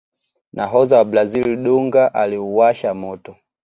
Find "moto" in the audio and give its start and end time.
3.01-3.35